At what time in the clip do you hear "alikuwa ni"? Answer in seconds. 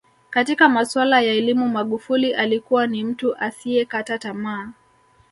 2.33-3.03